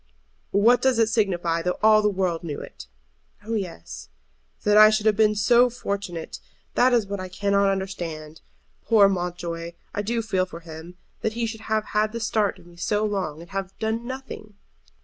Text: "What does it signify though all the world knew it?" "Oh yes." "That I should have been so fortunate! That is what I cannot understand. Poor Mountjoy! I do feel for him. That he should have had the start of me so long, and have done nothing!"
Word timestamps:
"What 0.49 0.81
does 0.81 0.97
it 0.97 1.09
signify 1.09 1.61
though 1.61 1.77
all 1.83 2.01
the 2.01 2.09
world 2.09 2.43
knew 2.43 2.59
it?" 2.59 2.87
"Oh 3.45 3.53
yes." 3.53 4.09
"That 4.63 4.75
I 4.75 4.89
should 4.89 5.05
have 5.05 5.15
been 5.15 5.35
so 5.35 5.69
fortunate! 5.69 6.39
That 6.73 6.91
is 6.91 7.05
what 7.05 7.19
I 7.19 7.29
cannot 7.29 7.69
understand. 7.69 8.41
Poor 8.83 9.07
Mountjoy! 9.07 9.73
I 9.93 10.01
do 10.01 10.23
feel 10.23 10.47
for 10.47 10.61
him. 10.61 10.97
That 11.21 11.33
he 11.33 11.45
should 11.45 11.61
have 11.61 11.85
had 11.93 12.13
the 12.13 12.19
start 12.19 12.57
of 12.57 12.65
me 12.65 12.77
so 12.77 13.05
long, 13.05 13.41
and 13.41 13.51
have 13.51 13.77
done 13.77 14.07
nothing!" 14.07 14.55